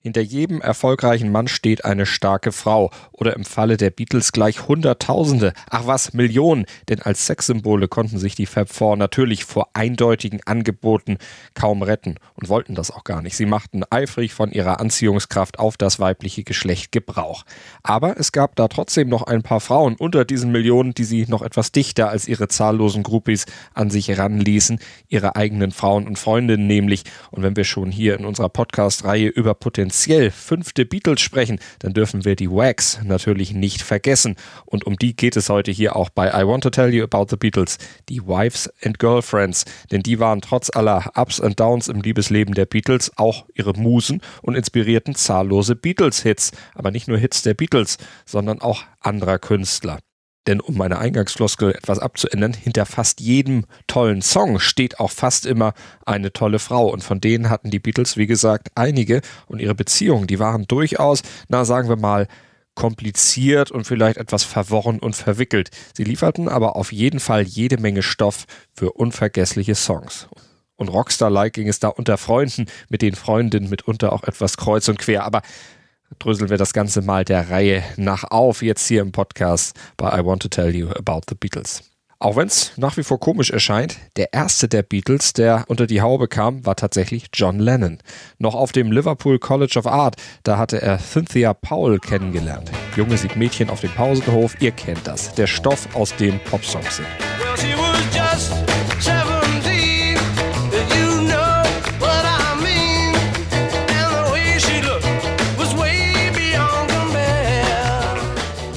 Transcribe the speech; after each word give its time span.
Hinter 0.00 0.20
jedem 0.20 0.60
erfolgreichen 0.60 1.32
Mann 1.32 1.48
steht 1.48 1.84
eine 1.84 2.06
starke 2.06 2.52
Frau 2.52 2.92
oder 3.10 3.34
im 3.34 3.44
Falle 3.44 3.76
der 3.76 3.90
Beatles 3.90 4.30
gleich 4.30 4.68
Hunderttausende, 4.68 5.52
ach 5.70 5.88
was, 5.88 6.12
Millionen, 6.12 6.66
denn 6.88 7.02
als 7.02 7.26
Sexsymbole 7.26 7.88
konnten 7.88 8.16
sich 8.16 8.36
die 8.36 8.46
Fab 8.46 8.68
Four 8.68 8.96
natürlich 8.96 9.44
vor 9.44 9.70
eindeutigen 9.72 10.40
Angeboten 10.46 11.18
kaum 11.54 11.82
retten 11.82 12.14
und 12.36 12.48
wollten 12.48 12.76
das 12.76 12.92
auch 12.92 13.02
gar 13.02 13.22
nicht. 13.22 13.36
Sie 13.36 13.44
machten 13.44 13.82
eifrig 13.90 14.34
von 14.34 14.52
ihrer 14.52 14.78
Anziehungskraft 14.78 15.58
auf 15.58 15.76
das 15.76 15.98
weibliche 15.98 16.44
Geschlecht 16.44 16.92
Gebrauch. 16.92 17.42
Aber 17.82 18.20
es 18.20 18.30
gab 18.30 18.54
da 18.54 18.68
trotzdem 18.68 19.08
noch 19.08 19.24
ein 19.24 19.42
paar 19.42 19.60
Frauen 19.60 19.96
unter 19.96 20.24
diesen 20.24 20.52
Millionen, 20.52 20.94
die 20.94 21.04
sie 21.04 21.26
noch 21.26 21.42
etwas 21.42 21.72
dichter 21.72 22.08
als 22.08 22.28
ihre 22.28 22.46
zahllosen 22.46 23.02
Groupies 23.02 23.46
an 23.74 23.90
sich 23.90 24.16
ranließen, 24.16 24.78
ihre 25.08 25.34
eigenen 25.34 25.72
Frauen 25.72 26.06
und 26.06 26.20
Freundinnen 26.20 26.68
nämlich. 26.68 27.02
Und 27.32 27.42
wenn 27.42 27.56
wir 27.56 27.64
schon 27.64 27.90
hier 27.90 28.16
in 28.16 28.24
unserer 28.24 28.48
Podcast-Reihe 28.48 29.26
über 29.26 29.54
Potenzial 29.54 29.88
potenziell 29.98 30.30
fünfte 30.30 30.86
Beatles 30.86 31.20
sprechen, 31.20 31.58
dann 31.80 31.92
dürfen 31.92 32.24
wir 32.24 32.36
die 32.36 32.48
Wax 32.48 33.00
natürlich 33.02 33.52
nicht 33.52 33.82
vergessen. 33.82 34.36
Und 34.64 34.84
um 34.84 34.96
die 34.96 35.16
geht 35.16 35.36
es 35.36 35.48
heute 35.48 35.72
hier 35.72 35.96
auch 35.96 36.08
bei 36.08 36.28
I 36.28 36.46
Want 36.46 36.62
to 36.62 36.70
Tell 36.70 36.94
You 36.94 37.02
About 37.02 37.26
the 37.30 37.36
Beatles, 37.36 37.78
die 38.08 38.22
Wives 38.22 38.72
and 38.84 39.00
Girlfriends. 39.00 39.64
Denn 39.90 40.04
die 40.04 40.20
waren 40.20 40.40
trotz 40.40 40.70
aller 40.72 41.10
Ups 41.16 41.40
und 41.40 41.58
Downs 41.58 41.88
im 41.88 42.00
Liebesleben 42.00 42.54
der 42.54 42.66
Beatles 42.66 43.10
auch 43.16 43.46
ihre 43.54 43.72
Musen 43.72 44.22
und 44.40 44.54
inspirierten 44.54 45.16
zahllose 45.16 45.74
Beatles-Hits. 45.74 46.52
Aber 46.76 46.92
nicht 46.92 47.08
nur 47.08 47.18
Hits 47.18 47.42
der 47.42 47.54
Beatles, 47.54 47.98
sondern 48.24 48.60
auch 48.60 48.84
anderer 49.00 49.40
Künstler. 49.40 49.98
Denn 50.46 50.60
um 50.60 50.76
meine 50.76 50.98
Eingangsfloskel 50.98 51.72
etwas 51.72 51.98
abzuändern, 51.98 52.54
hinter 52.54 52.86
fast 52.86 53.20
jedem 53.20 53.64
tollen 53.86 54.22
Song 54.22 54.60
steht 54.60 54.98
auch 54.98 55.10
fast 55.10 55.44
immer 55.44 55.74
eine 56.06 56.32
tolle 56.32 56.58
Frau. 56.58 56.88
Und 56.88 57.04
von 57.04 57.20
denen 57.20 57.50
hatten 57.50 57.70
die 57.70 57.80
Beatles, 57.80 58.16
wie 58.16 58.26
gesagt, 58.26 58.68
einige. 58.74 59.20
Und 59.46 59.60
ihre 59.60 59.74
Beziehungen, 59.74 60.26
die 60.26 60.38
waren 60.38 60.66
durchaus, 60.66 61.22
na 61.48 61.64
sagen 61.64 61.88
wir 61.88 61.96
mal, 61.96 62.28
kompliziert 62.74 63.72
und 63.72 63.88
vielleicht 63.88 64.18
etwas 64.18 64.44
verworren 64.44 65.00
und 65.00 65.16
verwickelt. 65.16 65.70
Sie 65.94 66.04
lieferten 66.04 66.48
aber 66.48 66.76
auf 66.76 66.92
jeden 66.92 67.18
Fall 67.18 67.42
jede 67.42 67.76
Menge 67.76 68.02
Stoff 68.02 68.46
für 68.72 68.92
unvergessliche 68.92 69.74
Songs. 69.74 70.28
Und 70.76 70.88
Rockstar-like 70.88 71.54
ging 71.54 71.68
es 71.68 71.80
da 71.80 71.88
unter 71.88 72.16
Freunden, 72.16 72.66
mit 72.88 73.02
den 73.02 73.16
Freundinnen 73.16 73.68
mitunter 73.68 74.12
auch 74.12 74.22
etwas 74.22 74.56
kreuz 74.56 74.88
und 74.88 75.00
quer. 75.00 75.24
Aber 75.24 75.42
dröseln 76.18 76.50
wir 76.50 76.56
das 76.56 76.72
Ganze 76.72 77.02
mal 77.02 77.24
der 77.24 77.50
Reihe 77.50 77.82
nach 77.96 78.24
auf, 78.24 78.62
jetzt 78.62 78.86
hier 78.86 79.02
im 79.02 79.12
Podcast 79.12 79.76
bei 79.96 80.18
I 80.18 80.24
Want 80.24 80.42
to 80.42 80.48
Tell 80.48 80.74
You 80.74 80.90
About 80.90 81.22
the 81.28 81.34
Beatles. 81.34 81.82
Auch 82.20 82.34
wenn 82.34 82.48
es 82.48 82.72
nach 82.76 82.96
wie 82.96 83.04
vor 83.04 83.20
komisch 83.20 83.50
erscheint, 83.50 83.96
der 84.16 84.32
erste 84.32 84.66
der 84.66 84.82
Beatles, 84.82 85.34
der 85.34 85.64
unter 85.68 85.86
die 85.86 86.02
Haube 86.02 86.26
kam, 86.26 86.66
war 86.66 86.74
tatsächlich 86.74 87.26
John 87.32 87.60
Lennon. 87.60 87.98
Noch 88.38 88.56
auf 88.56 88.72
dem 88.72 88.90
Liverpool 88.90 89.38
College 89.38 89.78
of 89.78 89.86
Art, 89.86 90.16
da 90.42 90.58
hatte 90.58 90.82
er 90.82 90.98
Cynthia 90.98 91.54
Powell 91.54 92.00
kennengelernt. 92.00 92.72
Junge 92.96 93.16
sieht 93.16 93.36
Mädchen 93.36 93.70
auf 93.70 93.82
dem 93.82 93.92
Pausenhof, 93.92 94.60
ihr 94.60 94.72
kennt 94.72 95.06
das. 95.06 95.32
Der 95.34 95.46
Stoff, 95.46 95.94
aus 95.94 96.14
dem 96.16 96.40
Popsongs 96.40 96.96
sind. 96.96 97.06
Well, 97.58 98.67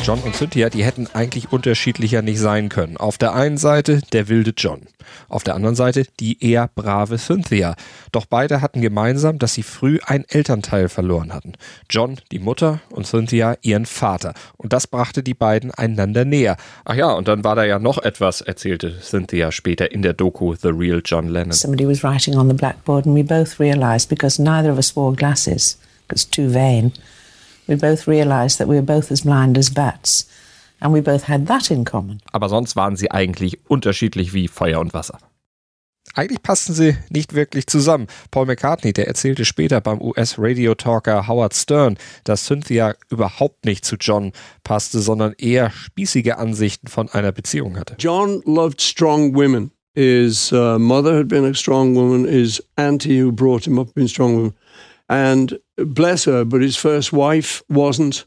John 0.03 0.19
und 0.21 0.35
Cynthia, 0.35 0.71
die 0.71 0.83
hätten 0.83 1.07
eigentlich 1.13 1.51
unterschiedlicher 1.51 2.23
nicht 2.23 2.39
sein 2.39 2.69
können. 2.69 2.97
Auf 2.97 3.19
der 3.19 3.35
einen 3.35 3.57
Seite 3.57 4.01
der 4.13 4.29
wilde 4.29 4.51
John, 4.57 4.81
auf 5.29 5.43
der 5.43 5.53
anderen 5.53 5.75
Seite 5.75 6.05
die 6.19 6.43
eher 6.43 6.69
brave 6.73 7.19
Cynthia. 7.19 7.75
Doch 8.11 8.25
beide 8.25 8.61
hatten 8.61 8.81
gemeinsam, 8.81 9.37
dass 9.37 9.53
sie 9.53 9.61
früh 9.61 9.99
ein 10.03 10.25
Elternteil 10.27 10.89
verloren 10.89 11.31
hatten. 11.31 11.53
John 11.87 12.17
die 12.31 12.39
Mutter 12.39 12.79
und 12.89 13.05
Cynthia 13.05 13.57
ihren 13.61 13.85
Vater. 13.85 14.33
Und 14.57 14.73
das 14.73 14.87
brachte 14.87 15.21
die 15.21 15.35
beiden 15.35 15.69
einander 15.69 16.25
näher. 16.25 16.57
Ach 16.83 16.95
ja, 16.95 17.11
und 17.11 17.27
dann 17.27 17.43
war 17.43 17.55
da 17.55 17.63
ja 17.63 17.77
noch 17.77 17.99
etwas, 17.99 18.41
erzählte 18.41 18.99
Cynthia 19.01 19.51
später 19.51 19.91
in 19.91 20.01
der 20.01 20.13
Doku 20.13 20.55
The 20.55 20.69
Real 20.69 21.03
John 21.05 21.27
Lennon. 21.27 21.51
Somebody 21.51 21.87
was 21.87 22.03
writing 22.03 22.35
on 22.35 22.47
the 22.47 22.55
blackboard 22.55 23.05
and 23.05 23.15
we 23.15 23.23
both 23.23 23.59
realized 23.59 24.09
because 24.09 24.41
neither 24.41 24.71
of 24.71 24.77
us 24.77 24.95
wore 24.95 25.15
glasses, 25.15 25.77
it's 26.09 26.27
too 26.27 26.49
vain 26.49 26.91
we 27.71 27.77
both 27.77 28.07
realized 28.07 28.59
that 28.59 28.67
we 28.67 28.75
were 28.75 28.85
both 28.85 29.11
as 29.11 29.21
blind 29.21 29.57
as 29.57 29.69
bats. 29.69 30.27
And 30.81 30.93
we 30.93 31.01
both 31.01 31.23
had 31.27 31.47
that 31.47 31.71
in 31.71 31.85
common. 31.85 32.21
Aber 32.31 32.49
sonst 32.49 32.75
waren 32.75 32.95
sie 32.95 33.11
eigentlich 33.11 33.59
unterschiedlich 33.67 34.33
wie 34.33 34.47
Feuer 34.47 34.79
und 34.79 34.93
Wasser. 34.93 35.19
Eigentlich 36.15 36.41
passten 36.41 36.73
sie 36.73 36.97
nicht 37.09 37.35
wirklich 37.35 37.67
zusammen. 37.67 38.07
Paul 38.31 38.47
McCartney, 38.47 38.91
der 38.91 39.07
erzählte 39.07 39.45
später 39.45 39.79
beim 39.79 40.01
US-Radio-Talker 40.01 41.27
Howard 41.27 41.53
Stern, 41.53 41.97
dass 42.23 42.45
Cynthia 42.45 42.95
überhaupt 43.09 43.65
nicht 43.65 43.85
zu 43.85 43.95
John 43.95 44.33
passte, 44.63 44.99
sondern 44.99 45.33
eher 45.37 45.69
spießige 45.69 46.37
Ansichten 46.37 46.87
von 46.87 47.07
einer 47.09 47.31
Beziehung 47.31 47.77
hatte. 47.77 47.95
John 47.99 48.41
loved 48.45 48.81
strong 48.81 49.35
women. 49.35 49.71
His 49.93 50.51
uh, 50.51 50.79
mother 50.79 51.17
had 51.17 51.27
been 51.27 51.45
a 51.45 51.53
strong 51.53 51.95
woman. 51.95 52.25
His 52.25 52.61
auntie, 52.75 53.21
who 53.21 53.31
brought 53.31 53.65
him 53.65 53.77
up, 53.77 53.87
had 53.87 53.93
been 53.93 54.05
a 54.05 54.09
strong 54.09 54.35
woman. 54.35 54.53
And 55.07 55.59
bless 55.85 56.25
her, 56.25 56.45
but 56.45 56.61
his 56.61 56.77
first 56.77 57.13
wife 57.13 57.63
wasn't. 57.69 58.25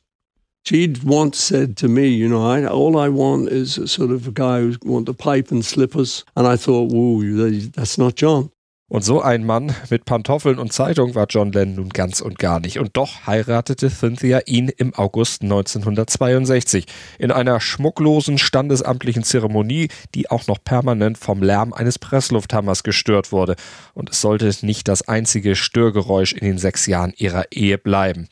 She'd 0.67 1.03
once 1.03 1.39
said 1.39 1.77
to 1.79 1.89
me, 1.89 2.09
you 2.09 2.27
know, 2.29 2.47
I, 2.47 2.65
all 2.65 2.97
I 2.97 3.11
want 3.11 3.51
is 3.51 3.77
a 3.77 3.87
sort 3.87 4.11
of 4.11 4.29
a 4.29 4.33
guy 4.33 4.61
who 4.61 4.77
wants 4.83 5.11
a 5.11 5.15
pipe 5.15 5.51
and 5.51 5.63
slippers. 5.63 6.25
And 6.37 6.47
I 6.47 6.57
thought, 6.57 6.91
whoa, 6.91 7.21
that's 7.21 7.99
not 7.99 8.15
John. 8.15 8.51
Und 8.95 9.03
so 9.03 9.21
ein 9.21 9.45
Mann 9.45 9.75
mit 9.91 10.05
Pantoffeln 10.05 10.61
und 10.61 10.73
Zeitung 10.73 11.17
war 11.17 11.27
John 11.29 11.51
Lennon 11.51 11.75
nun 11.75 11.89
ganz 11.89 12.21
und 12.21 12.39
gar 12.39 12.61
nicht. 12.61 12.79
Und 12.79 12.97
doch 12.97 13.27
heiratete 13.27 13.91
Cynthia 13.91 14.43
ihn 14.47 14.69
im 14.69 14.95
August 14.95 15.43
1962 15.43 16.87
in 17.19 17.33
einer 17.33 17.61
schmucklosen 17.61 18.39
standesamtlichen 18.39 19.25
Zeremonie, 19.25 19.89
die 20.15 20.31
auch 20.31 20.47
noch 20.47 20.63
permanent 20.63 21.19
vom 21.19 21.43
Lärm 21.43 21.73
eines 21.73 21.99
Presslufthammers 21.99 22.85
gestört 22.85 23.33
wurde. 23.33 23.57
Und 23.95 24.11
es 24.11 24.21
sollte 24.21 24.49
nicht 24.65 24.87
das 24.87 25.09
einzige 25.09 25.57
Störgeräusch 25.57 26.33
in 26.33 26.47
den 26.47 26.59
sechs 26.59 26.87
Jahren 26.87 27.13
ihrer 27.17 27.51
Ehe 27.51 27.79
bleiben. 27.79 28.29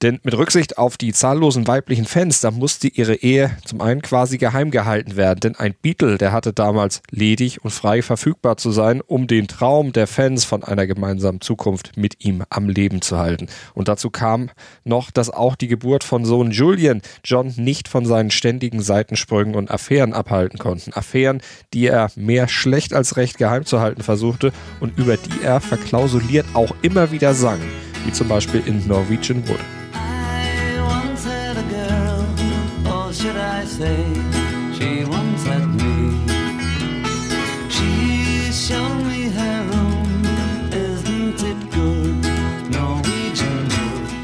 Denn 0.00 0.20
mit 0.22 0.38
Rücksicht 0.38 0.78
auf 0.78 0.96
die 0.96 1.12
zahllosen 1.12 1.66
weiblichen 1.66 2.04
Fans, 2.04 2.40
da 2.40 2.52
musste 2.52 2.86
ihre 2.86 3.16
Ehe 3.16 3.50
zum 3.64 3.80
einen 3.80 4.00
quasi 4.00 4.38
geheim 4.38 4.70
gehalten 4.70 5.16
werden. 5.16 5.40
Denn 5.40 5.56
ein 5.56 5.74
Beatle, 5.82 6.18
der 6.18 6.30
hatte 6.30 6.52
damals 6.52 7.02
ledig 7.10 7.64
und 7.64 7.72
frei 7.72 8.00
verfügbar 8.02 8.56
zu 8.58 8.70
sein, 8.70 9.00
um 9.00 9.26
den 9.26 9.48
Traum 9.48 9.92
der 9.92 10.06
Fans 10.06 10.44
von 10.44 10.62
einer 10.62 10.86
gemeinsamen 10.86 11.40
Zukunft 11.40 11.96
mit 11.96 12.24
ihm 12.24 12.44
am 12.48 12.68
Leben 12.68 13.02
zu 13.02 13.18
halten. 13.18 13.48
Und 13.74 13.88
dazu 13.88 14.08
kam 14.08 14.50
noch, 14.84 15.10
dass 15.10 15.30
auch 15.30 15.56
die 15.56 15.66
Geburt 15.66 16.04
von 16.04 16.24
Sohn 16.24 16.52
Julian 16.52 17.02
John 17.24 17.52
nicht 17.56 17.88
von 17.88 18.06
seinen 18.06 18.30
ständigen 18.30 18.80
Seitensprüngen 18.80 19.56
und 19.56 19.68
Affären 19.68 20.12
abhalten 20.12 20.60
konnten. 20.60 20.92
Affären, 20.92 21.42
die 21.74 21.88
er 21.88 22.12
mehr 22.14 22.46
schlecht 22.46 22.94
als 22.94 23.16
recht 23.16 23.36
geheim 23.36 23.64
zu 23.64 23.80
halten 23.80 24.02
versuchte 24.04 24.52
und 24.78 24.96
über 24.96 25.16
die 25.16 25.42
er 25.42 25.60
verklausuliert 25.60 26.46
auch 26.54 26.72
immer 26.82 27.10
wieder 27.10 27.34
sang, 27.34 27.58
wie 28.04 28.12
zum 28.12 28.28
Beispiel 28.28 28.62
in 28.64 28.86
Norwegian 28.86 29.46
Wood. 29.48 29.58
Say 33.66 34.04
she 34.72 35.04
once 35.04 35.44
had 35.44 35.66
me. 35.66 36.12
She's 37.68 38.68
shown 38.68 39.06
me 39.06 39.28
her 39.30 39.62
room, 39.70 40.24
isn't 40.72 41.42
it 41.42 41.70
good? 41.70 42.08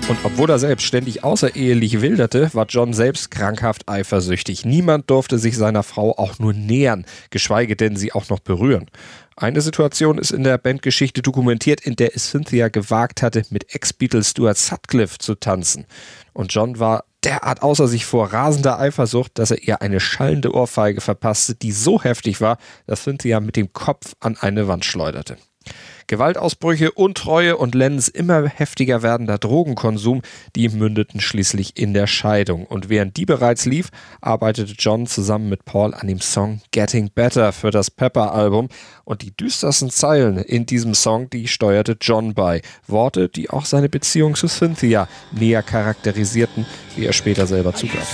Und 0.07 0.19
obwohl 0.23 0.51
er 0.51 0.59
selbst 0.59 0.85
ständig 0.85 1.25
außerehelich 1.25 2.03
wilderte, 2.03 2.51
war 2.53 2.67
John 2.69 2.93
selbst 2.93 3.31
krankhaft 3.31 3.89
eifersüchtig. 3.89 4.67
Niemand 4.67 5.09
durfte 5.09 5.39
sich 5.39 5.57
seiner 5.57 5.83
Frau 5.83 6.19
auch 6.19 6.39
nur 6.39 6.53
nähern, 6.53 7.07
geschweige 7.31 7.75
denn 7.75 7.97
sie 7.97 8.13
auch 8.13 8.29
noch 8.29 8.41
berühren. 8.41 8.91
Eine 9.35 9.63
Situation 9.63 10.19
ist 10.19 10.31
in 10.31 10.45
der 10.45 10.59
Bandgeschichte 10.59 11.23
dokumentiert, 11.23 11.81
in 11.81 11.97
der 11.97 12.15
es 12.15 12.31
Cynthia 12.31 12.69
gewagt 12.69 13.23
hatte, 13.23 13.45
mit 13.49 13.75
Ex-Beatles 13.75 14.31
Stuart 14.31 14.59
Sutcliffe 14.59 15.17
zu 15.19 15.37
tanzen. 15.37 15.87
Und 16.35 16.53
John 16.53 16.79
war 16.79 17.05
derart 17.25 17.63
außer 17.63 17.89
sich 17.89 18.07
vor 18.07 18.33
rasender 18.33 18.79
Eifersucht, 18.79 19.39
dass 19.39 19.51
er 19.51 19.63
ihr 19.63 19.83
eine 19.83 20.01
schallende 20.01 20.55
Ohrfeige 20.55 21.01
verpasste, 21.01 21.55
die 21.55 21.73
so 21.73 22.03
heftig 22.03 22.41
war, 22.41 22.59
dass 22.87 23.05
Cynthia 23.05 23.41
mit 23.41 23.57
dem 23.57 23.73
Kopf 23.73 24.15
an 24.21 24.37
eine 24.37 24.69
Wand 24.69 24.85
schleuderte. 24.85 25.37
Gewaltausbrüche, 26.07 26.93
Untreue 26.93 27.57
und 27.57 27.75
Lennons 27.75 28.09
immer 28.09 28.47
heftiger 28.49 29.03
werdender 29.03 29.39
Drogenkonsum, 29.39 30.23
die 30.57 30.69
mündeten 30.69 31.21
schließlich 31.21 31.77
in 31.77 31.95
der 31.95 32.07
Scheidung. 32.07 32.67
Und 32.67 32.89
während 32.89 33.17
die 33.17 33.27
bereits 33.27 33.65
lief, 33.65 33.91
arbeitete 34.21 34.75
John 34.79 35.07
zusammen 35.07 35.49
mit 35.49 35.65
Paul 35.65 35.95
an 35.95 36.09
dem 36.09 36.21
Song 36.21 36.61
Getting 36.71 37.11
Better 37.15 37.53
für 37.53 37.71
das 37.71 37.91
Pepper-Album. 37.91 38.69
Und 39.05 39.23
die 39.23 39.37
düstersten 39.37 39.91
Zeilen 39.91 40.39
in 40.39 40.67
diesem 40.67 40.95
Song, 40.95 41.29
die 41.31 41.49
steuerte 41.49 41.97
John 42.01 42.35
bei. 42.35 42.63
Worte, 42.87 43.29
die 43.29 43.51
auch 43.51 43.65
seine 43.65 43.89
Beziehung 43.89 44.35
zu 44.35 44.49
Cynthia 44.49 45.09
näher 45.33 45.63
charakterisierten, 45.63 46.67
wie 46.97 47.07
er 47.07 47.13
später 47.13 47.47
selber 47.47 47.75
zugab. 47.75 48.07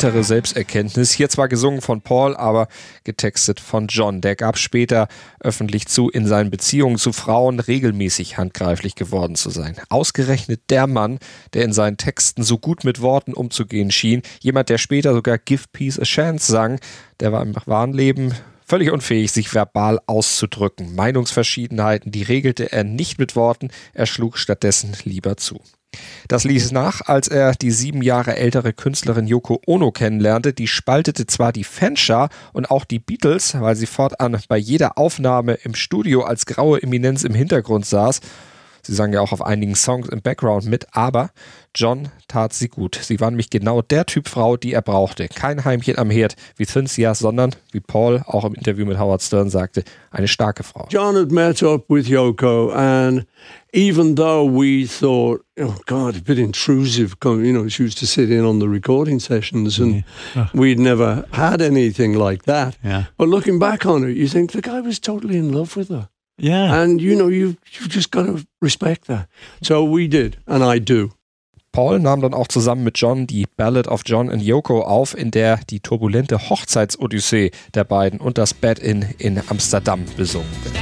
Bittere 0.00 0.24
Selbsterkenntnis. 0.24 1.12
Hier 1.12 1.28
zwar 1.28 1.48
gesungen 1.48 1.82
von 1.82 2.00
Paul, 2.00 2.34
aber 2.34 2.68
getextet 3.04 3.60
von 3.60 3.86
John. 3.88 4.22
Der 4.22 4.34
gab 4.34 4.56
später 4.56 5.08
öffentlich 5.40 5.88
zu, 5.88 6.08
in 6.08 6.26
seinen 6.26 6.50
Beziehungen 6.50 6.96
zu 6.96 7.12
Frauen 7.12 7.60
regelmäßig 7.60 8.38
handgreiflich 8.38 8.94
geworden 8.94 9.34
zu 9.34 9.50
sein. 9.50 9.76
Ausgerechnet 9.90 10.62
der 10.70 10.86
Mann, 10.86 11.18
der 11.52 11.66
in 11.66 11.74
seinen 11.74 11.98
Texten 11.98 12.42
so 12.42 12.56
gut 12.56 12.82
mit 12.82 13.02
Worten 13.02 13.34
umzugehen 13.34 13.90
schien, 13.90 14.22
jemand, 14.40 14.70
der 14.70 14.78
später 14.78 15.12
sogar 15.12 15.36
Give 15.36 15.64
Peace 15.70 15.98
a 15.98 16.04
Chance 16.04 16.50
sang, 16.50 16.80
der 17.20 17.32
war 17.32 17.42
im 17.42 17.54
wahren 17.66 17.92
Leben 17.92 18.32
völlig 18.64 18.90
unfähig, 18.90 19.32
sich 19.32 19.52
verbal 19.52 20.00
auszudrücken. 20.06 20.94
Meinungsverschiedenheiten, 20.94 22.10
die 22.10 22.22
regelte 22.22 22.72
er 22.72 22.84
nicht 22.84 23.18
mit 23.18 23.36
Worten, 23.36 23.68
er 23.92 24.06
schlug 24.06 24.38
stattdessen 24.38 24.96
lieber 25.04 25.36
zu. 25.36 25.60
Das 26.28 26.44
ließ 26.44 26.70
nach, 26.70 27.00
als 27.06 27.28
er 27.28 27.52
die 27.54 27.72
sieben 27.72 28.02
Jahre 28.02 28.36
ältere 28.36 28.72
Künstlerin 28.72 29.26
Yoko 29.26 29.60
Ono 29.66 29.90
kennenlernte. 29.90 30.52
Die 30.52 30.68
spaltete 30.68 31.26
zwar 31.26 31.52
die 31.52 31.64
Fanschar 31.64 32.28
und 32.52 32.70
auch 32.70 32.84
die 32.84 33.00
Beatles, 33.00 33.60
weil 33.60 33.74
sie 33.74 33.86
fortan 33.86 34.38
bei 34.48 34.56
jeder 34.56 34.96
Aufnahme 34.96 35.54
im 35.54 35.74
Studio 35.74 36.22
als 36.22 36.46
graue 36.46 36.82
Eminenz 36.82 37.24
im 37.24 37.34
Hintergrund 37.34 37.86
saß. 37.86 38.20
Sie 38.90 38.96
sang 38.96 39.12
ja 39.12 39.20
auch 39.20 39.30
auf 39.30 39.46
einigen 39.46 39.76
Songs 39.76 40.08
im 40.08 40.20
Background 40.20 40.66
mit, 40.66 40.88
aber 40.96 41.30
John 41.76 42.08
tat 42.26 42.52
sie 42.52 42.66
gut. 42.66 42.98
Sie 43.00 43.20
war 43.20 43.30
nämlich 43.30 43.48
genau 43.48 43.82
der 43.82 44.04
Typ 44.04 44.26
Frau, 44.26 44.56
die 44.56 44.72
er 44.72 44.82
brauchte. 44.82 45.28
Kein 45.28 45.64
Heimchen 45.64 45.96
am 45.96 46.10
Herd 46.10 46.34
wie 46.56 46.66
Cynthia, 46.66 47.14
sondern, 47.14 47.54
wie 47.70 47.78
Paul 47.78 48.24
auch 48.26 48.44
im 48.44 48.54
Interview 48.54 48.84
mit 48.84 48.98
Howard 48.98 49.22
Stern 49.22 49.48
sagte, 49.48 49.84
eine 50.10 50.26
starke 50.26 50.64
Frau. 50.64 50.88
John 50.90 51.14
had 51.14 51.30
met 51.30 51.62
up 51.62 51.88
with 51.88 52.08
Yoko 52.08 52.72
and 52.72 53.26
even 53.72 54.16
though 54.16 54.44
we 54.44 54.88
thought, 54.88 55.44
oh 55.60 55.76
God, 55.86 56.16
a 56.16 56.20
bit 56.20 56.40
intrusive, 56.40 57.14
you 57.22 57.52
know, 57.52 57.68
she 57.68 57.84
used 57.84 57.98
to 57.98 58.06
sit 58.06 58.28
in 58.28 58.44
on 58.44 58.58
the 58.58 58.68
recording 58.68 59.20
sessions 59.20 59.78
and 59.78 60.02
yeah. 60.34 60.48
oh. 60.48 60.50
we'd 60.52 60.80
never 60.80 61.24
had 61.30 61.62
anything 61.62 62.14
like 62.14 62.42
that. 62.46 62.76
Yeah. 62.82 63.04
But 63.16 63.28
looking 63.28 63.60
back 63.60 63.86
on 63.86 64.02
it, 64.02 64.16
you 64.16 64.26
think 64.26 64.50
the 64.50 64.60
guy 64.60 64.80
was 64.80 64.98
totally 64.98 65.36
in 65.36 65.52
love 65.52 65.76
with 65.76 65.90
her. 65.90 66.08
Yeah. 66.40 66.82
And 66.82 67.00
you 67.00 67.14
know, 67.14 67.28
you 67.28 67.56
you've 67.72 67.90
just 67.90 68.10
got 68.10 68.26
to 68.26 68.42
respect 68.60 69.06
that. 69.06 69.28
So 69.62 69.84
we 69.84 70.08
did, 70.08 70.38
and 70.46 70.64
I 70.64 70.80
do. 70.80 71.10
Paul 71.72 72.00
nahm 72.00 72.20
dann 72.20 72.34
auch 72.34 72.48
zusammen 72.48 72.82
mit 72.82 72.98
John 72.98 73.28
die 73.28 73.46
Ballad 73.56 73.86
of 73.86 74.02
John 74.04 74.28
and 74.28 74.42
Yoko 74.42 74.82
auf, 74.82 75.16
in 75.16 75.30
der 75.30 75.60
die 75.70 75.78
turbulente 75.78 76.50
Hochzeitsodyssee 76.50 77.52
der 77.74 77.84
beiden 77.84 78.18
und 78.18 78.38
das 78.38 78.54
Bed-In 78.54 79.06
in 79.18 79.40
Amsterdam 79.48 80.04
besungen 80.16 80.48
wird. 80.64 80.74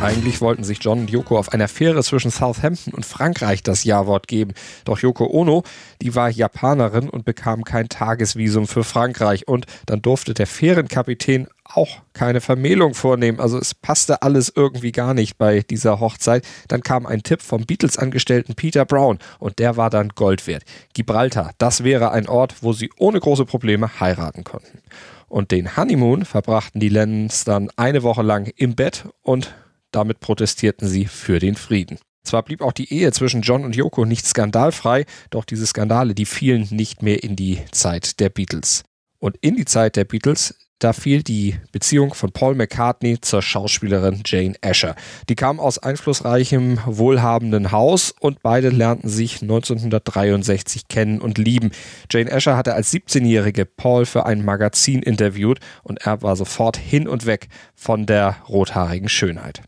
Eigentlich 0.00 0.40
wollten 0.40 0.62
sich 0.62 0.78
John 0.80 1.00
und 1.00 1.10
Yoko 1.10 1.36
auf 1.36 1.52
einer 1.52 1.66
Fähre 1.66 2.04
zwischen 2.04 2.30
Southampton 2.30 2.94
und 2.94 3.04
Frankreich 3.04 3.64
das 3.64 3.82
Ja-Wort 3.82 4.28
geben. 4.28 4.52
Doch 4.84 5.00
Yoko 5.00 5.26
Ono, 5.26 5.64
die 6.00 6.14
war 6.14 6.30
Japanerin 6.30 7.10
und 7.10 7.24
bekam 7.24 7.64
kein 7.64 7.88
Tagesvisum 7.88 8.68
für 8.68 8.84
Frankreich. 8.84 9.48
Und 9.48 9.66
dann 9.86 10.00
durfte 10.00 10.34
der 10.34 10.46
Fährenkapitän 10.46 11.48
auch 11.64 11.98
keine 12.12 12.40
Vermählung 12.40 12.94
vornehmen. 12.94 13.40
Also 13.40 13.58
es 13.58 13.74
passte 13.74 14.22
alles 14.22 14.52
irgendwie 14.54 14.92
gar 14.92 15.14
nicht 15.14 15.36
bei 15.36 15.62
dieser 15.62 15.98
Hochzeit. 15.98 16.46
Dann 16.68 16.82
kam 16.82 17.04
ein 17.04 17.24
Tipp 17.24 17.42
vom 17.42 17.66
Beatles-Angestellten 17.66 18.54
Peter 18.54 18.84
Brown 18.84 19.18
und 19.40 19.58
der 19.58 19.76
war 19.76 19.90
dann 19.90 20.10
Gold 20.10 20.46
wert. 20.46 20.62
Gibraltar, 20.94 21.50
das 21.58 21.82
wäre 21.82 22.12
ein 22.12 22.28
Ort, 22.28 22.62
wo 22.62 22.72
sie 22.72 22.90
ohne 22.98 23.18
große 23.18 23.44
Probleme 23.44 23.98
heiraten 23.98 24.44
konnten. 24.44 24.78
Und 25.26 25.50
den 25.50 25.76
Honeymoon 25.76 26.24
verbrachten 26.24 26.80
die 26.80 26.88
Lennons 26.88 27.44
dann 27.44 27.68
eine 27.76 28.04
Woche 28.04 28.22
lang 28.22 28.50
im 28.56 28.76
Bett 28.76 29.04
und 29.22 29.52
damit 29.90 30.20
protestierten 30.20 30.88
sie 30.88 31.06
für 31.06 31.38
den 31.38 31.54
Frieden. 31.54 31.98
Zwar 32.24 32.42
blieb 32.42 32.60
auch 32.60 32.72
die 32.72 32.92
Ehe 32.92 33.10
zwischen 33.12 33.42
John 33.42 33.64
und 33.64 33.74
Yoko 33.74 34.04
nicht 34.04 34.26
skandalfrei, 34.26 35.06
doch 35.30 35.44
diese 35.44 35.66
Skandale, 35.66 36.14
die 36.14 36.26
fielen 36.26 36.68
nicht 36.70 37.02
mehr 37.02 37.22
in 37.22 37.36
die 37.36 37.60
Zeit 37.72 38.20
der 38.20 38.28
Beatles. 38.28 38.84
Und 39.18 39.36
in 39.40 39.56
die 39.56 39.64
Zeit 39.64 39.96
der 39.96 40.04
Beatles 40.04 40.54
da 40.78 40.92
fiel 40.92 41.24
die 41.24 41.56
Beziehung 41.72 42.14
von 42.14 42.30
Paul 42.30 42.54
McCartney 42.54 43.20
zur 43.20 43.42
Schauspielerin 43.42 44.22
Jane 44.24 44.54
Asher. 44.62 44.94
Die 45.28 45.34
kam 45.34 45.58
aus 45.58 45.78
einflussreichem, 45.78 46.78
wohlhabenden 46.86 47.72
Haus 47.72 48.14
und 48.20 48.42
beide 48.42 48.68
lernten 48.68 49.08
sich 49.08 49.42
1963 49.42 50.86
kennen 50.86 51.20
und 51.20 51.36
lieben. 51.36 51.72
Jane 52.10 52.30
Asher 52.32 52.56
hatte 52.56 52.74
als 52.74 52.92
17-Jährige 52.92 53.64
Paul 53.64 54.06
für 54.06 54.24
ein 54.26 54.44
Magazin 54.44 55.02
interviewt 55.02 55.58
und 55.82 56.06
er 56.06 56.22
war 56.22 56.36
sofort 56.36 56.76
hin 56.76 57.08
und 57.08 57.26
weg 57.26 57.48
von 57.74 58.06
der 58.06 58.36
rothaarigen 58.48 59.08
Schönheit. 59.08 59.62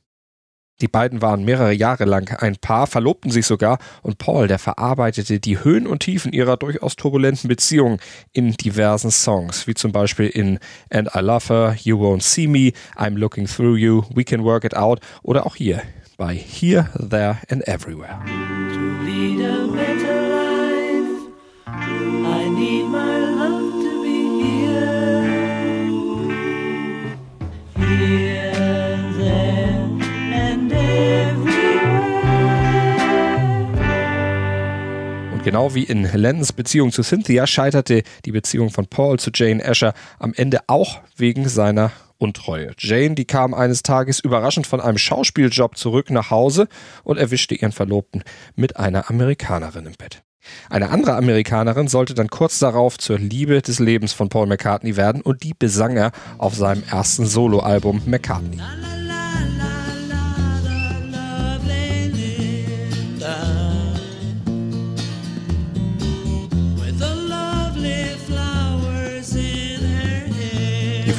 Die 0.81 0.89
beiden 0.89 1.23
waren 1.23 1.45
mehrere 1.45 1.73
Jahre 1.73 2.05
lang 2.05 2.35
ein 2.41 2.57
Paar, 2.57 2.87
verlobten 2.87 3.31
sich 3.31 3.47
sogar 3.47 3.79
und 4.03 4.19
Paul, 4.19 4.49
der 4.49 4.59
verarbeitete 4.59 5.41
die 5.41 5.63
Höhen 5.63 5.87
und 5.87 6.01
Tiefen 6.01 6.33
ihrer 6.33 6.57
durchaus 6.57 6.97
turbulenten 6.97 7.49
Beziehung 7.49 8.01
in 8.33 8.53
diversen 8.53 9.11
Songs, 9.11 9.67
wie 9.67 9.75
zum 9.75 9.93
Beispiel 9.93 10.27
in 10.27 10.59
And 10.91 11.09
I 11.15 11.21
Love 11.21 11.49
Her, 11.49 11.77
You 11.83 11.99
Won't 11.99 12.23
See 12.23 12.47
Me, 12.47 12.73
I'm 12.97 13.17
Looking 13.17 13.47
Through 13.47 13.77
You, 13.77 14.05
We 14.15 14.25
Can 14.25 14.45
Work 14.45 14.65
It 14.65 14.77
Out 14.77 15.01
oder 15.23 15.47
auch 15.47 15.57
hier 15.57 15.83
bei 16.17 16.35
Here, 16.35 16.89
There 16.99 17.39
and 17.49 17.67
Everywhere. 17.67 18.19
Genau 35.51 35.75
wie 35.75 35.83
in 35.83 36.05
Lennons 36.05 36.53
Beziehung 36.53 36.93
zu 36.93 37.03
Cynthia 37.03 37.45
scheiterte 37.45 38.05
die 38.25 38.31
Beziehung 38.31 38.71
von 38.71 38.87
Paul 38.87 39.19
zu 39.19 39.33
Jane 39.35 39.65
Asher 39.65 39.95
am 40.21 40.33
Ende 40.33 40.61
auch 40.69 41.01
wegen 41.17 41.49
seiner 41.49 41.91
Untreue. 42.19 42.71
Jane, 42.79 43.17
die 43.17 43.25
kam 43.25 43.53
eines 43.53 43.83
Tages 43.83 44.21
überraschend 44.21 44.69
von 44.69 44.81
einem 44.81 44.97
Schauspieljob 44.97 45.77
zurück 45.77 46.11
nach 46.11 46.31
Hause 46.31 46.69
und 47.03 47.19
erwischte 47.19 47.57
ihren 47.57 47.73
Verlobten 47.73 48.23
mit 48.55 48.77
einer 48.77 49.11
Amerikanerin 49.11 49.87
im 49.87 49.95
Bett. 49.99 50.23
Eine 50.69 50.91
andere 50.91 51.17
Amerikanerin 51.17 51.89
sollte 51.89 52.15
dann 52.15 52.29
kurz 52.29 52.61
darauf 52.61 52.97
zur 52.97 53.19
Liebe 53.19 53.61
des 53.61 53.81
Lebens 53.81 54.13
von 54.13 54.29
Paul 54.29 54.47
McCartney 54.47 54.97
werden 54.97 55.21
und 55.21 55.43
die 55.43 55.55
besang 55.59 55.97
er 55.97 56.13
auf 56.39 56.55
seinem 56.55 56.85
ersten 56.89 57.27
Soloalbum 57.27 58.03
McCartney. 58.07 58.61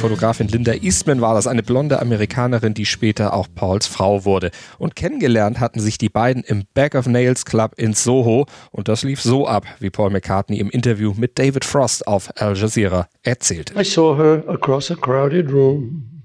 Fotografin 0.02 0.48
Linda 0.48 0.74
Eastman 0.74 1.20
war 1.20 1.36
das, 1.36 1.46
eine 1.46 1.62
blonde 1.62 2.02
Amerikanerin, 2.02 2.74
die 2.74 2.86
später 2.86 3.34
auch 3.34 3.46
Pauls 3.54 3.86
Frau 3.86 4.24
wurde. 4.24 4.50
Und 4.78 4.96
kennengelernt 4.96 5.60
hatten 5.60 5.78
sich 5.78 5.96
die 5.96 6.08
beiden 6.08 6.42
im 6.42 6.64
Back 6.74 6.96
of 6.96 7.06
Nails 7.06 7.44
Club 7.44 7.74
in 7.76 7.94
Soho 7.94 8.46
und 8.72 8.88
das 8.88 9.04
lief 9.04 9.22
so 9.22 9.46
ab, 9.46 9.64
wie 9.78 9.90
Paul 9.90 10.10
McCartney 10.10 10.58
im 10.58 10.70
Interview 10.70 11.14
mit 11.16 11.38
David 11.38 11.64
Frost 11.64 12.08
auf 12.08 12.32
Al 12.34 12.56
Jazeera 12.56 13.08
erzählte. 13.22 13.80
I 13.80 13.84
saw 13.84 14.16
her 14.16 14.42
across 14.48 14.90
a 14.90 14.96
crowded 14.96 15.52
room. 15.52 16.24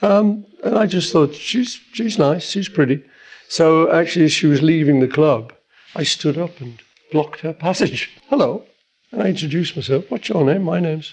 Um, 0.00 0.44
and 0.62 0.76
I 0.78 0.86
just 0.86 1.10
thought, 1.10 1.34
she's, 1.34 1.80
she's 1.94 2.16
nice, 2.16 2.48
she's 2.48 2.72
pretty. 2.72 3.02
So 3.48 3.90
actually, 3.90 4.28
she 4.28 4.46
was 4.46 4.62
leaving 4.62 5.00
the 5.00 5.08
club, 5.08 5.52
I 5.96 6.04
stood 6.04 6.38
up 6.38 6.60
and 6.60 6.80
blocked 7.10 7.40
her 7.40 7.54
passage. 7.54 8.12
Hello. 8.30 8.62
And 9.10 9.20
I 9.20 9.30
introduced 9.30 9.74
myself. 9.74 10.04
What's 10.12 10.28
your 10.28 10.44
name? 10.44 10.62
My 10.62 10.78
name's 10.78 11.12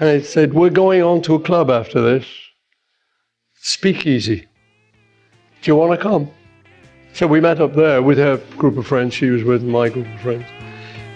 and 0.00 0.08
it 0.08 0.26
said, 0.26 0.54
We're 0.54 0.70
going 0.70 1.02
on 1.02 1.22
to 1.22 1.34
a 1.34 1.40
club 1.40 1.70
after 1.70 2.00
this. 2.00 2.26
Speakeasy. 3.54 4.48
Do 5.62 5.70
you 5.70 5.76
want 5.76 5.92
to 5.92 6.02
come? 6.02 6.30
So 7.12 7.26
we 7.26 7.40
met 7.40 7.60
up 7.60 7.74
there 7.74 8.02
with 8.02 8.18
her 8.18 8.38
group 8.56 8.78
of 8.78 8.86
friends. 8.86 9.14
She 9.14 9.28
was 9.28 9.44
with 9.44 9.62
my 9.62 9.90
group 9.90 10.06
of 10.06 10.20
friends. 10.20 10.46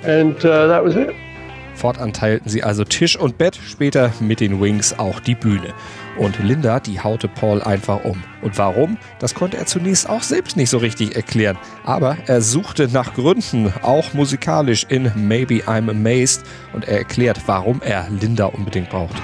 And 0.02 0.36
uh, 0.44 0.66
that 0.66 0.84
was 0.84 0.96
it. 0.96 1.16
Fortan 1.74 2.12
teilten 2.12 2.48
sie 2.48 2.62
also 2.62 2.84
Tisch 2.84 3.16
und 3.16 3.38
Bett, 3.38 3.56
später 3.56 4.12
mit 4.20 4.40
den 4.40 4.60
Wings 4.60 4.98
auch 4.98 5.20
die 5.20 5.34
Bühne. 5.34 5.74
Und 6.16 6.38
Linda, 6.38 6.80
die 6.80 7.00
haute 7.00 7.28
Paul 7.28 7.62
einfach 7.62 8.04
um. 8.04 8.22
Und 8.42 8.56
warum? 8.56 8.96
Das 9.18 9.34
konnte 9.34 9.56
er 9.56 9.66
zunächst 9.66 10.08
auch 10.08 10.22
selbst 10.22 10.56
nicht 10.56 10.70
so 10.70 10.78
richtig 10.78 11.16
erklären. 11.16 11.58
Aber 11.84 12.16
er 12.26 12.40
suchte 12.40 12.88
nach 12.88 13.14
Gründen, 13.14 13.72
auch 13.82 14.14
musikalisch 14.14 14.86
in 14.88 15.10
Maybe 15.16 15.64
I'm 15.66 15.90
Amazed. 15.90 16.44
Und 16.72 16.86
er 16.86 16.98
erklärt, 16.98 17.40
warum 17.46 17.80
er 17.82 18.06
Linda 18.10 18.46
unbedingt 18.46 18.90
braucht. 18.90 19.16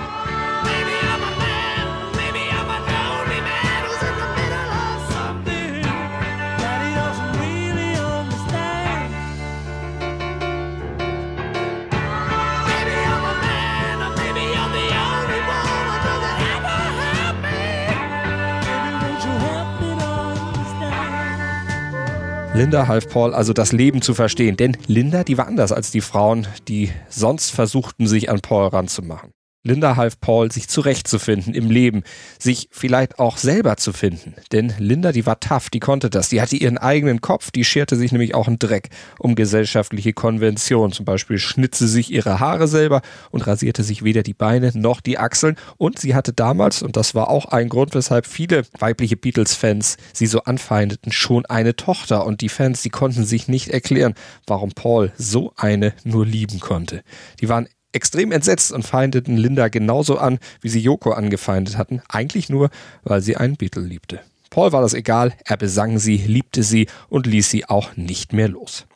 Linda 22.61 22.89
half 22.89 23.09
Paul 23.09 23.33
also 23.33 23.55
das 23.55 23.73
Leben 23.73 24.03
zu 24.03 24.13
verstehen, 24.13 24.59
denn 24.59 24.77
Linda, 24.87 25.25
die 25.25 25.39
war 25.39 25.47
anders 25.47 25.73
als 25.73 25.93
die 25.93 26.03
Frauen, 26.03 26.47
die 26.69 26.91
sonst 27.09 27.53
versuchten, 27.53 28.07
sich 28.07 28.29
an 28.29 28.41
Paul 28.41 28.67
ranzumachen. 28.67 29.31
Linda 29.63 29.97
half 29.97 30.19
Paul, 30.21 30.51
sich 30.51 30.69
zurechtzufinden 30.69 31.53
im 31.53 31.71
Leben, 31.71 32.03
sich 32.39 32.69
vielleicht 32.71 33.19
auch 33.19 33.37
selber 33.37 33.77
zu 33.77 33.93
finden. 33.93 34.35
Denn 34.53 34.73
Linda, 34.79 35.13
die 35.13 35.27
war 35.27 35.39
tough, 35.39 35.69
die 35.69 35.81
konnte 35.81 36.09
das. 36.09 36.31
Die 36.31 36.41
hatte 36.41 36.57
ihren 36.57 36.79
eigenen 36.79 37.21
Kopf, 37.21 37.51
die 37.51 37.65
scherte 37.65 37.97
sich 37.97 38.11
nämlich 38.11 38.35
auch 38.35 38.47
einen 38.47 38.59
Dreck 38.59 38.89
um 39.19 39.35
gesellschaftliche 39.35 40.15
Konventionen. 40.15 40.93
Zum 40.93 41.05
Beispiel 41.05 41.39
schnitt 41.39 41.75
sie 41.75 41.89
sich 41.89 42.11
ihre 42.11 42.41
Haare 42.41 42.69
selber 42.69 43.03
und 43.31 43.47
rasierte 43.47 43.83
sich 43.83 44.03
weder 44.03 44.23
die 44.23 44.33
Beine 44.33 44.73
noch 44.75 45.03
die 45.03 45.19
Achseln. 45.19 45.57
Und 45.77 45.99
sie 45.99 46.15
hatte 46.15 46.33
damals, 46.33 46.83
und 46.83 46.97
das 46.97 47.15
war 47.15 47.29
auch 47.29 47.45
ein 47.47 47.69
Grund, 47.69 47.95
weshalb 47.95 48.27
viele 48.27 48.63
weibliche 48.79 49.19
Beatles-Fans 49.19 49.99
sie 50.15 50.27
so 50.27 50.45
anfeindeten, 50.45 51.13
schon 51.13 51.45
eine 51.45 51.77
Tochter. 51.77 52.25
Und 52.25 52.41
die 52.41 52.49
Fans, 52.49 52.81
die 52.81 52.91
konnten 52.91 53.25
sich 53.25 53.47
nicht 53.47 53.69
erklären, 53.69 54.15
warum 54.47 54.71
Paul 54.71 55.13
so 55.19 55.53
eine 55.57 55.93
nur 56.05 56.25
lieben 56.25 56.61
konnte. 56.61 57.03
Die 57.43 57.51
waren 57.51 57.69
extrem 57.93 58.33
entsetzt 58.33 58.73
und 58.73 58.85
feindeten 58.85 59.37
Linda 59.37 59.69
genauso 59.69 60.19
an, 60.19 60.39
wie 60.61 60.69
sie 60.69 60.81
Yoko 60.81 61.13
angefeindet 61.13 61.77
hatten, 61.77 62.03
eigentlich 62.09 62.49
nur, 62.49 62.71
weil 63.03 63.21
sie 63.21 63.37
einen 63.37 63.57
Beatle 63.57 63.83
liebte. 63.83 64.21
Paul 64.51 64.73
war 64.73 64.83
das 64.83 64.95
egal, 64.95 65.33
er 65.45 65.57
besang 65.57 65.99
sie, 65.99 66.17
liebte 66.17 66.63
sie 66.63 66.89
und 67.09 67.27
ließ 67.27 67.49
sie 67.49 67.67
auch 67.67 67.97
nicht 67.97 68.33
mehr 68.33 68.49
los. 68.49 68.87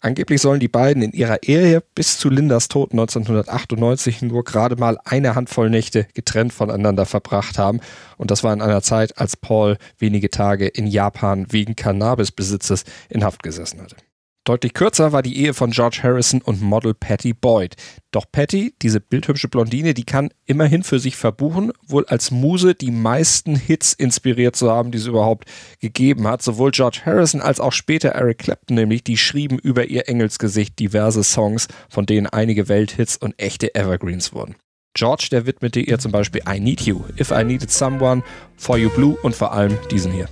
Angeblich 0.00 0.40
sollen 0.40 0.60
die 0.60 0.68
beiden 0.68 1.02
in 1.02 1.12
ihrer 1.12 1.42
Ehe 1.42 1.82
bis 1.94 2.18
zu 2.18 2.30
Lindas 2.30 2.68
Tod 2.68 2.92
1998 2.92 4.22
nur 4.22 4.44
gerade 4.44 4.76
mal 4.76 4.98
eine 5.04 5.34
Handvoll 5.34 5.68
Nächte 5.68 6.06
getrennt 6.14 6.54
voneinander 6.54 7.04
verbracht 7.04 7.58
haben. 7.58 7.80
Und 8.16 8.30
das 8.30 8.42
war 8.42 8.52
in 8.54 8.62
einer 8.62 8.80
Zeit, 8.80 9.18
als 9.18 9.36
Paul 9.36 9.76
wenige 9.98 10.30
Tage 10.30 10.66
in 10.66 10.86
Japan 10.86 11.46
wegen 11.50 11.76
Cannabisbesitzes 11.76 12.84
in 13.10 13.24
Haft 13.24 13.42
gesessen 13.42 13.82
hatte. 13.82 13.96
Deutlich 14.44 14.72
kürzer 14.72 15.12
war 15.12 15.20
die 15.22 15.36
Ehe 15.36 15.52
von 15.52 15.70
George 15.70 16.00
Harrison 16.02 16.40
und 16.40 16.62
Model 16.62 16.94
Patty 16.94 17.34
Boyd. 17.34 17.76
Doch 18.10 18.24
Patty, 18.32 18.74
diese 18.80 18.98
bildhübsche 18.98 19.48
Blondine, 19.48 19.92
die 19.92 20.04
kann 20.04 20.30
immerhin 20.46 20.82
für 20.82 20.98
sich 20.98 21.16
verbuchen, 21.16 21.72
wohl 21.86 22.06
als 22.06 22.30
Muse 22.30 22.74
die 22.74 22.90
meisten 22.90 23.54
Hits 23.54 23.92
inspiriert 23.92 24.56
zu 24.56 24.70
haben, 24.70 24.92
die 24.92 24.98
es 24.98 25.06
überhaupt 25.06 25.44
gegeben 25.78 26.26
hat. 26.26 26.40
Sowohl 26.40 26.70
George 26.70 27.02
Harrison 27.04 27.42
als 27.42 27.60
auch 27.60 27.72
später 27.72 28.10
Eric 28.10 28.38
Clapton 28.38 28.76
nämlich, 28.76 29.04
die 29.04 29.18
schrieben 29.18 29.58
über 29.58 29.84
ihr 29.86 30.08
Engelsgesicht 30.08 30.78
diverse 30.78 31.22
Songs, 31.22 31.68
von 31.90 32.06
denen 32.06 32.26
einige 32.26 32.68
Welthits 32.68 33.18
und 33.18 33.38
echte 33.38 33.74
Evergreens 33.74 34.32
wurden. 34.32 34.56
George, 34.94 35.28
der 35.30 35.44
widmete 35.44 35.80
ihr 35.80 35.98
zum 35.98 36.12
Beispiel 36.12 36.42
I 36.48 36.58
Need 36.58 36.80
You, 36.80 37.04
If 37.18 37.30
I 37.30 37.44
Needed 37.44 37.70
Someone, 37.70 38.22
For 38.56 38.78
You 38.78 38.88
Blue 38.88 39.18
und 39.22 39.34
vor 39.34 39.52
allem 39.52 39.78
diesen 39.90 40.12
hier. 40.12 40.28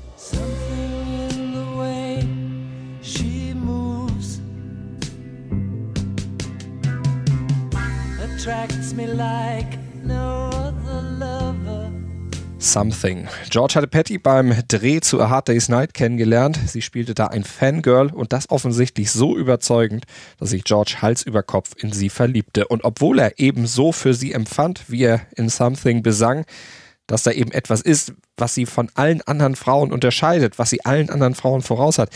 Something. 12.58 13.28
George 13.50 13.74
hatte 13.74 13.86
Patty 13.86 14.18
beim 14.18 14.54
Dreh 14.68 15.00
zu 15.00 15.20
A 15.20 15.28
Hard 15.28 15.48
Day's 15.48 15.68
Night 15.68 15.94
kennengelernt. 15.94 16.58
Sie 16.66 16.82
spielte 16.82 17.14
da 17.14 17.26
ein 17.26 17.44
Fangirl 17.44 18.12
und 18.12 18.32
das 18.32 18.50
offensichtlich 18.50 19.10
so 19.10 19.36
überzeugend, 19.36 20.06
dass 20.38 20.50
sich 20.50 20.64
George 20.64 20.96
Hals 21.00 21.22
über 21.22 21.42
Kopf 21.42 21.74
in 21.76 21.92
sie 21.92 22.08
verliebte. 22.08 22.66
Und 22.66 22.84
obwohl 22.84 23.18
er 23.18 23.38
eben 23.38 23.66
so 23.66 23.92
für 23.92 24.14
sie 24.14 24.32
empfand, 24.32 24.84
wie 24.88 25.04
er 25.04 25.20
in 25.36 25.48
Something 25.48 26.02
besang, 26.02 26.44
dass 27.06 27.22
da 27.22 27.30
eben 27.32 27.52
etwas 27.52 27.80
ist, 27.80 28.12
was 28.36 28.54
sie 28.54 28.66
von 28.66 28.90
allen 28.94 29.22
anderen 29.22 29.56
Frauen 29.56 29.92
unterscheidet, 29.92 30.58
was 30.58 30.70
sie 30.70 30.84
allen 30.84 31.10
anderen 31.10 31.34
Frauen 31.34 31.62
voraus 31.62 31.98
hat, 31.98 32.10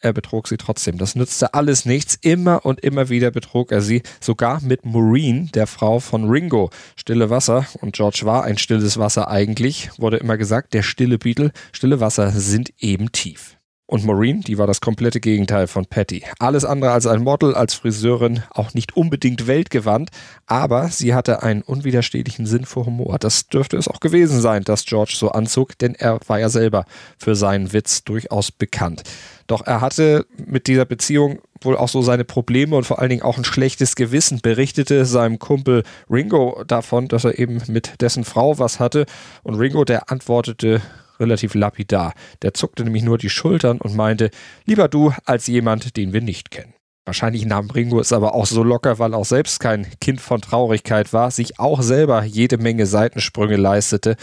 er 0.00 0.12
betrog 0.12 0.48
sie 0.48 0.56
trotzdem. 0.56 0.98
Das 0.98 1.14
nützte 1.14 1.54
alles 1.54 1.84
nichts. 1.86 2.16
Immer 2.20 2.64
und 2.64 2.80
immer 2.80 3.08
wieder 3.08 3.30
betrug 3.30 3.72
er 3.72 3.80
sie. 3.80 4.02
Sogar 4.20 4.62
mit 4.62 4.84
Maureen, 4.84 5.50
der 5.52 5.66
Frau 5.66 6.00
von 6.00 6.28
Ringo. 6.28 6.70
Stille 6.96 7.30
Wasser. 7.30 7.66
Und 7.80 7.96
George 7.96 8.20
war 8.24 8.44
ein 8.44 8.58
stilles 8.58 8.98
Wasser 8.98 9.28
eigentlich. 9.28 9.90
Wurde 9.98 10.18
immer 10.18 10.36
gesagt, 10.36 10.74
der 10.74 10.82
stille 10.82 11.18
Beatle. 11.18 11.50
Stille 11.72 12.00
Wasser 12.00 12.30
sind 12.30 12.72
eben 12.78 13.12
tief. 13.12 13.55
Und 13.88 14.04
Maureen, 14.04 14.40
die 14.40 14.58
war 14.58 14.66
das 14.66 14.80
komplette 14.80 15.20
Gegenteil 15.20 15.68
von 15.68 15.86
Patty. 15.86 16.24
Alles 16.40 16.64
andere 16.64 16.90
als 16.90 17.06
ein 17.06 17.22
Model, 17.22 17.54
als 17.54 17.74
Friseurin, 17.74 18.42
auch 18.50 18.74
nicht 18.74 18.96
unbedingt 18.96 19.46
weltgewandt, 19.46 20.10
aber 20.46 20.88
sie 20.88 21.14
hatte 21.14 21.44
einen 21.44 21.62
unwiderstehlichen 21.62 22.46
Sinn 22.46 22.64
für 22.64 22.84
Humor. 22.84 23.18
Das 23.20 23.46
dürfte 23.46 23.76
es 23.76 23.86
auch 23.86 24.00
gewesen 24.00 24.40
sein, 24.40 24.64
dass 24.64 24.86
George 24.86 25.14
so 25.16 25.30
anzog, 25.30 25.78
denn 25.78 25.94
er 25.94 26.18
war 26.26 26.40
ja 26.40 26.48
selber 26.48 26.84
für 27.16 27.36
seinen 27.36 27.72
Witz 27.72 28.02
durchaus 28.02 28.50
bekannt. 28.50 29.04
Doch 29.46 29.64
er 29.64 29.80
hatte 29.80 30.26
mit 30.36 30.66
dieser 30.66 30.84
Beziehung 30.84 31.38
wohl 31.60 31.76
auch 31.76 31.88
so 31.88 32.02
seine 32.02 32.24
Probleme 32.24 32.74
und 32.74 32.84
vor 32.84 32.98
allen 32.98 33.10
Dingen 33.10 33.22
auch 33.22 33.38
ein 33.38 33.44
schlechtes 33.44 33.94
Gewissen, 33.94 34.40
berichtete 34.42 35.04
seinem 35.04 35.38
Kumpel 35.38 35.84
Ringo 36.10 36.64
davon, 36.66 37.06
dass 37.06 37.24
er 37.24 37.38
eben 37.38 37.62
mit 37.68 38.00
dessen 38.00 38.24
Frau 38.24 38.58
was 38.58 38.80
hatte. 38.80 39.06
Und 39.44 39.54
Ringo, 39.54 39.84
der 39.84 40.10
antwortete 40.10 40.82
relativ 41.20 41.54
lapidar. 41.54 42.12
Der 42.42 42.54
zuckte 42.54 42.84
nämlich 42.84 43.02
nur 43.02 43.18
die 43.18 43.30
Schultern 43.30 43.78
und 43.80 43.96
meinte, 43.96 44.30
lieber 44.64 44.88
du 44.88 45.12
als 45.24 45.46
jemand, 45.46 45.96
den 45.96 46.12
wir 46.12 46.20
nicht 46.20 46.50
kennen. 46.50 46.74
Wahrscheinlich 47.06 47.46
nahm 47.46 47.70
Ringo 47.70 48.00
es 48.00 48.12
aber 48.12 48.34
auch 48.34 48.46
so 48.46 48.64
locker, 48.64 48.98
weil 48.98 49.14
er 49.14 49.18
auch 49.18 49.24
selbst 49.24 49.60
kein 49.60 49.86
Kind 50.00 50.20
von 50.20 50.40
Traurigkeit 50.40 51.12
war, 51.12 51.30
sich 51.30 51.60
auch 51.60 51.80
selber 51.80 52.24
jede 52.24 52.58
Menge 52.58 52.84
Seitensprünge 52.84 53.56
leistete. 53.56 54.16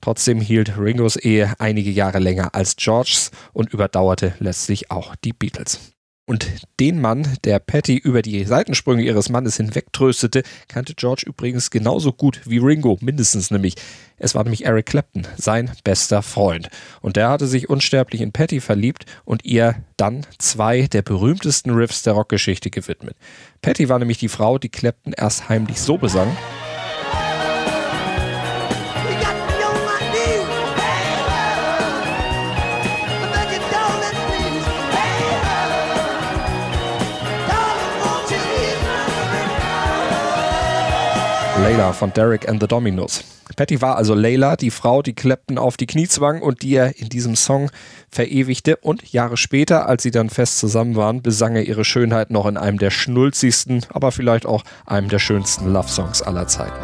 Trotzdem 0.00 0.40
hielt 0.40 0.78
Ringos 0.78 1.16
Ehe 1.16 1.52
einige 1.58 1.90
Jahre 1.90 2.18
länger 2.18 2.54
als 2.54 2.76
Georges 2.76 3.30
und 3.52 3.74
überdauerte 3.74 4.34
letztlich 4.38 4.90
auch 4.90 5.14
die 5.16 5.34
Beatles. 5.34 5.92
Und 6.30 6.48
den 6.78 7.00
Mann, 7.00 7.26
der 7.42 7.58
Patty 7.58 7.96
über 7.96 8.22
die 8.22 8.44
Seitensprünge 8.44 9.02
ihres 9.02 9.30
Mannes 9.30 9.56
hinwegtröstete, 9.56 10.44
kannte 10.68 10.94
George 10.94 11.24
übrigens 11.26 11.72
genauso 11.72 12.12
gut 12.12 12.42
wie 12.44 12.58
Ringo, 12.58 12.96
mindestens 13.00 13.50
nämlich. 13.50 13.74
Es 14.16 14.36
war 14.36 14.44
nämlich 14.44 14.64
Eric 14.64 14.86
Clapton, 14.86 15.26
sein 15.36 15.72
bester 15.82 16.22
Freund. 16.22 16.68
Und 17.00 17.16
der 17.16 17.30
hatte 17.30 17.48
sich 17.48 17.68
unsterblich 17.68 18.20
in 18.20 18.30
Patty 18.30 18.60
verliebt 18.60 19.06
und 19.24 19.44
ihr 19.44 19.82
dann 19.96 20.24
zwei 20.38 20.82
der 20.82 21.02
berühmtesten 21.02 21.72
Riffs 21.72 22.04
der 22.04 22.12
Rockgeschichte 22.12 22.70
gewidmet. 22.70 23.16
Patty 23.60 23.88
war 23.88 23.98
nämlich 23.98 24.18
die 24.18 24.28
Frau, 24.28 24.56
die 24.58 24.68
Clapton 24.68 25.12
erst 25.12 25.48
heimlich 25.48 25.80
so 25.80 25.98
besang. 25.98 26.28
Layla 41.60 41.92
von 41.92 42.10
Derek 42.14 42.48
and 42.48 42.58
the 42.60 42.66
Dominos. 42.66 43.22
Patty 43.54 43.82
war 43.82 43.96
also 43.96 44.14
Layla, 44.14 44.56
die 44.56 44.70
Frau, 44.70 45.02
die 45.02 45.12
Clapton 45.12 45.58
auf 45.58 45.76
die 45.76 45.86
Knie 45.86 46.08
zwang 46.08 46.40
und 46.40 46.62
die 46.62 46.74
er 46.74 46.98
in 46.98 47.10
diesem 47.10 47.36
Song 47.36 47.70
verewigte. 48.10 48.76
Und 48.76 49.12
Jahre 49.12 49.36
später, 49.36 49.86
als 49.86 50.02
sie 50.02 50.10
dann 50.10 50.30
fest 50.30 50.58
zusammen 50.58 50.96
waren, 50.96 51.20
besang 51.20 51.56
er 51.56 51.64
ihre 51.64 51.84
Schönheit 51.84 52.30
noch 52.30 52.46
in 52.46 52.56
einem 52.56 52.78
der 52.78 52.90
schnulzigsten, 52.90 53.84
aber 53.90 54.10
vielleicht 54.10 54.46
auch 54.46 54.62
einem 54.86 55.10
der 55.10 55.18
schönsten 55.18 55.70
Love-Songs 55.70 56.22
aller 56.22 56.46
Zeiten. 56.46 56.78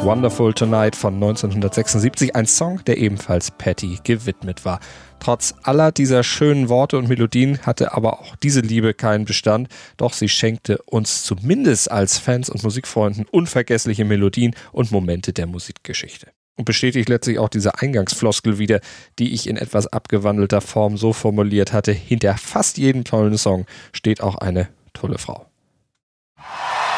Wonderful 0.00 0.54
Tonight 0.54 0.94
von 0.94 1.14
1976, 1.14 2.34
ein 2.34 2.46
Song, 2.46 2.82
der 2.86 2.98
ebenfalls 2.98 3.50
Patty 3.50 3.98
gewidmet 4.04 4.64
war. 4.64 4.80
Trotz 5.18 5.54
aller 5.64 5.92
dieser 5.92 6.22
schönen 6.22 6.68
Worte 6.68 6.98
und 6.98 7.08
Melodien 7.08 7.58
hatte 7.62 7.92
aber 7.92 8.20
auch 8.20 8.36
diese 8.36 8.60
Liebe 8.60 8.94
keinen 8.94 9.24
Bestand, 9.24 9.68
doch 9.96 10.12
sie 10.12 10.28
schenkte 10.28 10.78
uns 10.82 11.24
zumindest 11.24 11.90
als 11.90 12.18
Fans 12.18 12.48
und 12.48 12.62
Musikfreunden 12.62 13.26
unvergessliche 13.30 14.04
Melodien 14.04 14.54
und 14.72 14.92
Momente 14.92 15.32
der 15.32 15.46
Musikgeschichte. 15.46 16.28
Und 16.56 16.64
bestätigt 16.64 17.08
letztlich 17.08 17.38
auch 17.38 17.48
diese 17.48 17.78
Eingangsfloskel 17.78 18.58
wieder, 18.58 18.80
die 19.18 19.34
ich 19.34 19.48
in 19.48 19.56
etwas 19.56 19.88
abgewandelter 19.88 20.60
Form 20.60 20.96
so 20.96 21.12
formuliert 21.12 21.72
hatte. 21.72 21.92
Hinter 21.92 22.36
fast 22.36 22.78
jedem 22.78 23.04
tollen 23.04 23.36
Song 23.36 23.66
steht 23.92 24.22
auch 24.22 24.36
eine 24.36 24.68
tolle 24.92 25.18
Frau. 25.18 25.46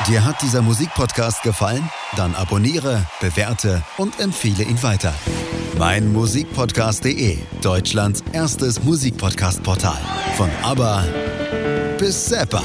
Dir 0.06 0.24
hat 0.24 0.40
dieser 0.42 0.62
Musikpodcast 0.62 1.42
gefallen? 1.42 1.88
Dann 2.16 2.34
abonniere, 2.34 3.06
bewerte 3.20 3.82
und 3.98 4.18
empfehle 4.18 4.64
ihn 4.64 4.82
weiter. 4.82 5.14
Mein 5.78 6.12
Musikpodcast.de, 6.12 7.38
Deutschlands 7.62 8.24
erstes 8.32 8.82
Musikpodcast-Portal. 8.82 9.98
Von 10.36 10.50
ABBA 10.62 11.04
bis 11.98 12.26
Zappa. 12.26 12.62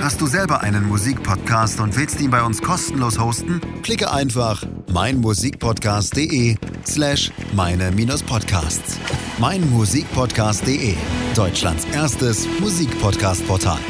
Hast 0.00 0.20
du 0.20 0.26
selber 0.26 0.60
einen 0.60 0.86
Musikpodcast 0.86 1.80
und 1.80 1.96
willst 1.96 2.20
ihn 2.20 2.30
bei 2.30 2.42
uns 2.42 2.62
kostenlos 2.62 3.18
hosten? 3.18 3.60
Klicke 3.82 4.12
einfach 4.12 4.62
meinmusikpodcast.de 4.92 6.56
slash 6.86 7.32
meine-podcasts. 7.52 8.98
Meinmusikpodcast.de, 9.38 10.94
Deutschlands 11.34 11.84
erstes 11.92 12.46
Musikpodcast-Portal. 12.60 13.80